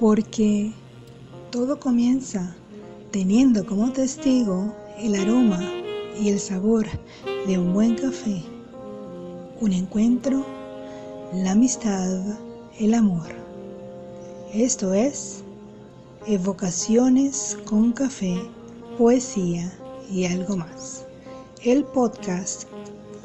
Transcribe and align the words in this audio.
Porque 0.00 0.72
todo 1.50 1.78
comienza 1.78 2.56
teniendo 3.10 3.64
como 3.66 3.92
testigo 3.92 4.74
el 4.98 5.14
aroma 5.14 5.60
y 6.20 6.30
el 6.30 6.40
sabor 6.40 6.86
de 7.46 7.58
un 7.58 7.72
buen 7.72 7.94
café, 7.94 8.42
un 9.60 9.72
encuentro, 9.72 10.44
la 11.32 11.52
amistad, 11.52 12.38
el 12.78 12.94
amor. 12.94 13.28
Esto 14.52 14.94
es 14.94 15.44
Evocaciones 16.26 17.56
con 17.64 17.92
café, 17.92 18.36
poesía 18.98 19.72
y 20.10 20.24
algo 20.26 20.56
más. 20.56 21.06
El 21.62 21.84
podcast 21.84 22.64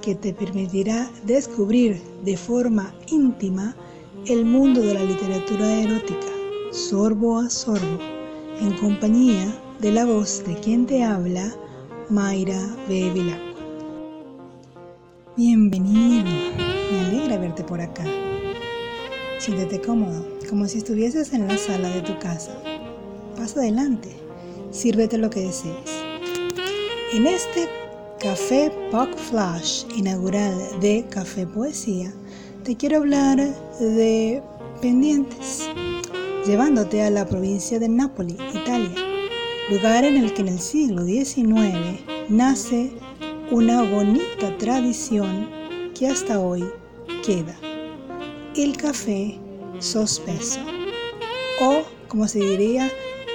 que 0.02 0.16
te 0.16 0.34
permitirá 0.34 1.10
descubrir 1.26 2.02
de 2.24 2.38
forma 2.38 2.94
íntima 3.08 3.76
el 4.28 4.46
mundo 4.46 4.82
de 4.82 4.94
la 4.94 5.04
literatura 5.04 5.70
erótica, 5.82 6.32
sorbo 6.72 7.40
a 7.40 7.50
sorbo, 7.50 8.00
en 8.62 8.72
compañía 8.78 9.54
de 9.82 9.92
la 9.92 10.06
voz 10.06 10.46
de 10.46 10.56
quien 10.56 10.86
te 10.86 11.04
habla, 11.04 11.54
Mayra 12.10 12.74
Bevilacqua. 12.88 13.54
Bienvenido, 15.36 16.32
me 16.92 17.00
alegra 17.06 17.38
verte 17.38 17.66
por 17.66 17.82
acá. 17.82 18.06
Siéntete 19.40 19.82
cómodo, 19.82 20.26
como 20.50 20.68
si 20.68 20.78
estuvieses 20.78 21.34
en 21.34 21.48
la 21.48 21.58
sala 21.58 21.90
de 21.90 22.02
tu 22.02 22.18
casa. 22.20 22.58
Pasa 23.36 23.60
adelante, 23.60 24.16
sírvete 24.72 25.18
lo 25.18 25.30
que 25.30 25.42
desees. 25.42 25.92
En 27.14 27.28
este 27.28 27.68
Café 28.22 28.72
Puck 28.90 29.18
Flash 29.18 29.84
inaugural 29.98 30.56
de 30.80 31.06
Café 31.10 31.46
Poesía, 31.46 32.14
te 32.64 32.78
quiero 32.78 32.98
hablar 32.98 33.38
de 33.80 34.42
pendientes, 34.82 35.70
llevándote 36.46 37.02
a 37.02 37.10
la 37.10 37.26
provincia 37.28 37.78
de 37.78 37.90
Nápoli, 37.90 38.38
Italia, 38.54 38.96
lugar 39.70 40.06
en 40.06 40.16
el 40.16 40.34
que 40.34 40.42
en 40.42 40.48
el 40.48 40.60
siglo 40.60 41.04
XIX 41.04 42.00
nace 42.30 42.92
una 43.52 43.82
bonita 43.82 44.58
tradición 44.58 45.50
que 45.94 46.08
hasta 46.08 46.40
hoy 46.40 46.64
queda, 47.26 47.56
el 48.56 48.78
café 48.78 49.38
sospeso, 49.80 50.62
o 51.62 51.84
como 52.08 52.28
se 52.28 52.40
diría 52.40 52.90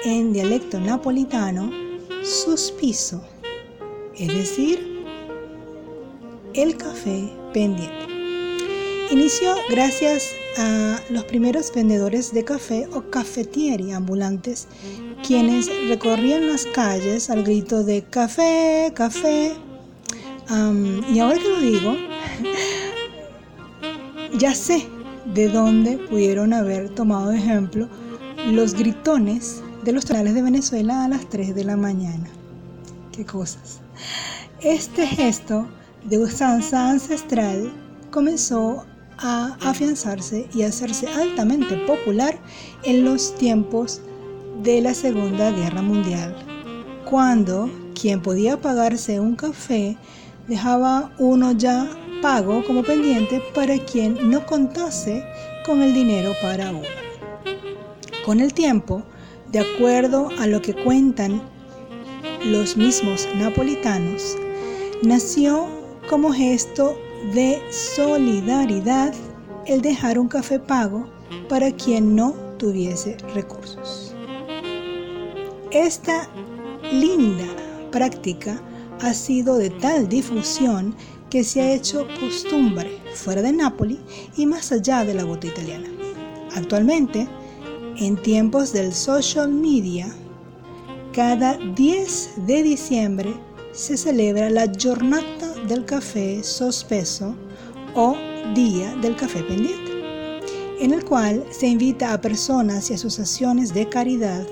en 0.04 0.32
dialecto 0.32 0.80
napolitano, 0.80 1.70
suspiso 2.22 3.22
es 4.18 4.28
decir, 4.28 5.04
el 6.54 6.76
café 6.76 7.30
pendiente. 7.52 8.17
Inició 9.10 9.54
gracias 9.70 10.34
a 10.58 11.00
los 11.08 11.24
primeros 11.24 11.72
vendedores 11.74 12.34
de 12.34 12.44
café 12.44 12.86
o 12.92 13.10
cafetieri 13.10 13.92
ambulantes, 13.92 14.68
quienes 15.26 15.70
recorrían 15.88 16.46
las 16.46 16.66
calles 16.66 17.30
al 17.30 17.42
grito 17.42 17.84
de 17.84 18.02
café, 18.02 18.92
café. 18.94 19.54
y 21.10 21.18
ahora 21.20 21.38
que 21.38 21.48
lo 21.48 21.60
digo, 21.60 21.94
ya 24.38 24.54
sé 24.54 24.86
de 25.34 25.48
dónde 25.48 25.96
pudieron 25.96 26.52
haber 26.52 26.90
tomado 26.90 27.32
ejemplo 27.32 27.88
los 28.50 28.74
gritones 28.74 29.62
de 29.84 29.92
los 29.92 30.04
tonales 30.04 30.34
de 30.34 30.42
Venezuela 30.42 31.04
a 31.04 31.08
las 31.08 31.26
3 31.30 31.54
de 31.54 31.64
la 31.64 31.76
mañana. 31.78 32.28
Qué 33.12 33.24
cosas. 33.24 33.80
Este 34.60 35.06
gesto 35.06 35.66
de 36.04 36.18
usanza 36.18 36.90
ancestral 36.90 37.72
comenzó 38.10 38.84
a 39.18 39.56
afianzarse 39.60 40.48
y 40.54 40.62
hacerse 40.62 41.08
altamente 41.08 41.76
popular 41.86 42.38
en 42.84 43.04
los 43.04 43.34
tiempos 43.34 44.00
de 44.62 44.80
la 44.80 44.94
Segunda 44.94 45.50
Guerra 45.50 45.82
Mundial, 45.82 46.36
cuando 47.04 47.70
quien 48.00 48.20
podía 48.22 48.60
pagarse 48.60 49.20
un 49.20 49.36
café 49.36 49.96
dejaba 50.46 51.12
uno 51.18 51.52
ya 51.52 51.88
pago 52.22 52.64
como 52.64 52.82
pendiente 52.82 53.42
para 53.54 53.78
quien 53.78 54.30
no 54.30 54.44
contase 54.46 55.24
con 55.64 55.82
el 55.82 55.94
dinero 55.94 56.32
para 56.42 56.70
uno. 56.70 56.88
Con 58.24 58.40
el 58.40 58.52
tiempo, 58.52 59.02
de 59.52 59.60
acuerdo 59.60 60.28
a 60.38 60.46
lo 60.46 60.60
que 60.60 60.74
cuentan 60.74 61.42
los 62.44 62.76
mismos 62.76 63.28
napolitanos, 63.36 64.36
nació 65.02 65.66
como 66.08 66.32
gesto 66.32 66.98
de 67.32 67.60
solidaridad 67.70 69.14
el 69.66 69.82
dejar 69.82 70.18
un 70.18 70.28
café 70.28 70.58
pago 70.58 71.06
para 71.48 71.72
quien 71.72 72.16
no 72.16 72.32
tuviese 72.58 73.16
recursos. 73.34 74.14
Esta 75.70 76.28
linda 76.90 77.46
práctica 77.90 78.60
ha 79.00 79.12
sido 79.12 79.58
de 79.58 79.70
tal 79.70 80.08
difusión 80.08 80.94
que 81.30 81.44
se 81.44 81.60
ha 81.60 81.72
hecho 81.72 82.06
costumbre 82.20 82.98
fuera 83.14 83.42
de 83.42 83.52
Nápoli 83.52 84.00
y 84.36 84.46
más 84.46 84.72
allá 84.72 85.04
de 85.04 85.14
la 85.14 85.24
bota 85.24 85.46
italiana. 85.46 85.88
Actualmente, 86.54 87.28
en 87.96 88.16
tiempos 88.16 88.72
del 88.72 88.94
social 88.94 89.50
media, 89.50 90.14
cada 91.12 91.58
10 91.58 92.46
de 92.46 92.62
diciembre 92.62 93.34
se 93.78 93.96
celebra 93.96 94.50
la 94.50 94.66
Giornata 94.66 95.54
del 95.68 95.84
Café 95.84 96.42
Sospeso 96.42 97.36
o 97.94 98.16
Día 98.52 98.96
del 98.96 99.14
Café 99.14 99.44
Pendiente, 99.44 100.42
en 100.80 100.92
el 100.92 101.04
cual 101.04 101.44
se 101.50 101.68
invita 101.68 102.12
a 102.12 102.20
personas 102.20 102.90
y 102.90 102.94
asociaciones 102.94 103.72
de 103.72 103.88
caridad 103.88 104.44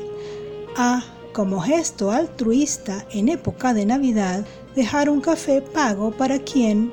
a, 0.77 1.03
como 1.33 1.61
gesto 1.61 2.13
altruista 2.13 3.05
en 3.11 3.29
época 3.29 3.75
de 3.75 3.85
Navidad, 3.85 4.47
dejar 4.77 5.11
un 5.11 5.21
café 5.21 5.61
pago 5.61 6.13
para 6.13 6.39
quien 6.39 6.93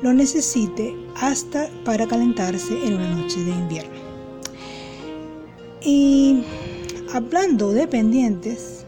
lo 0.00 0.14
necesite 0.14 0.96
hasta 1.16 1.68
para 1.84 2.06
calentarse 2.06 2.82
en 2.82 2.94
una 2.94 3.10
noche 3.10 3.44
de 3.44 3.50
invierno. 3.50 4.00
Y 5.82 6.44
hablando 7.12 7.72
de 7.72 7.86
pendientes, 7.86 8.86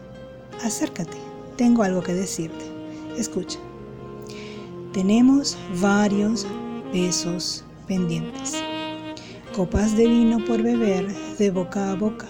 acércate, 0.63 1.17
tengo 1.57 1.83
algo 1.83 2.01
que 2.01 2.15
decirte. 2.15 2.66
Escucha. 3.17 3.59
Tenemos 4.93 5.57
varios 5.81 6.45
besos 6.93 7.63
pendientes. 7.87 8.53
Copas 9.55 9.97
de 9.97 10.07
vino 10.07 10.43
por 10.45 10.61
beber 10.61 11.07
de 11.37 11.49
boca 11.49 11.91
a 11.91 11.95
boca. 11.95 12.27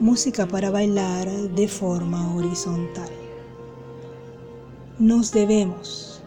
Música 0.00 0.46
para 0.46 0.70
bailar 0.70 1.28
de 1.28 1.68
forma 1.68 2.34
horizontal. 2.34 3.10
Nos 4.98 5.30
debemos. 5.30 6.22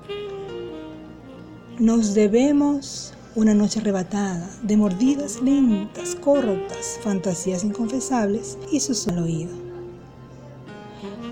Nos 1.80 2.14
debemos 2.14 3.14
una 3.36 3.54
noche 3.54 3.80
arrebatada 3.80 4.50
de 4.64 4.78
mordidas 4.78 5.42
lentas, 5.42 6.16
cortas, 6.16 7.00
fantasías 7.04 7.64
inconfesables 7.64 8.58
y 8.72 8.80
su 8.80 8.94
solo 8.94 9.24
oído. 9.24 9.56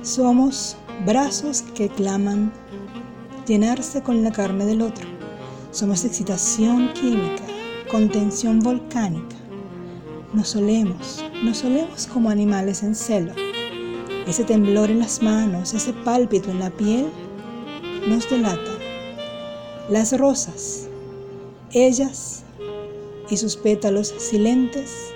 Somos 0.01 0.77
brazos 1.03 1.61
que 1.61 1.89
claman 1.89 2.51
llenarse 3.45 4.01
con 4.01 4.23
la 4.23 4.31
carne 4.31 4.65
del 4.65 4.81
otro. 4.81 5.07
Somos 5.71 6.05
excitación 6.05 6.93
química, 6.93 7.43
contención 7.91 8.59
volcánica. 8.59 9.35
Nos 10.33 10.49
solemos, 10.49 11.23
nos 11.43 11.57
solemos 11.57 12.07
como 12.07 12.29
animales 12.29 12.81
en 12.83 12.95
celo. 12.95 13.33
Ese 14.25 14.43
temblor 14.43 14.89
en 14.89 14.99
las 14.99 15.21
manos, 15.21 15.73
ese 15.73 15.93
pálpito 15.93 16.49
en 16.49 16.59
la 16.59 16.69
piel, 16.69 17.07
nos 18.07 18.29
delata. 18.29 18.71
Las 19.89 20.17
rosas, 20.17 20.87
ellas 21.71 22.43
y 23.29 23.37
sus 23.37 23.55
pétalos 23.55 24.13
silentes, 24.17 25.11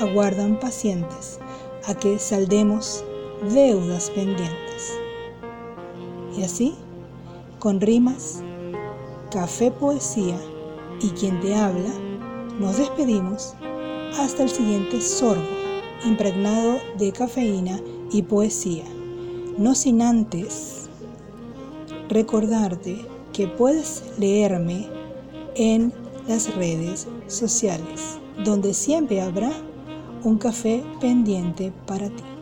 aguardan 0.00 0.58
pacientes 0.58 1.38
a 1.86 1.94
que 1.94 2.18
saldemos 2.18 3.04
deudas 3.52 4.10
pendientes. 4.10 4.65
Y 6.36 6.42
así, 6.42 6.74
con 7.58 7.80
rimas, 7.80 8.42
café 9.30 9.70
poesía 9.70 10.38
y 11.00 11.10
quien 11.10 11.40
te 11.40 11.54
habla, 11.54 11.90
nos 12.58 12.78
despedimos 12.78 13.54
hasta 14.18 14.42
el 14.42 14.48
siguiente 14.48 15.00
sorbo, 15.00 15.42
impregnado 16.04 16.78
de 16.98 17.12
cafeína 17.12 17.80
y 18.10 18.22
poesía, 18.22 18.84
no 19.58 19.74
sin 19.74 20.02
antes 20.02 20.88
recordarte 22.08 23.04
que 23.32 23.48
puedes 23.48 24.04
leerme 24.18 24.86
en 25.54 25.92
las 26.28 26.54
redes 26.54 27.06
sociales, 27.26 28.18
donde 28.44 28.74
siempre 28.74 29.20
habrá 29.20 29.52
un 30.22 30.38
café 30.38 30.84
pendiente 31.00 31.72
para 31.86 32.08
ti. 32.08 32.35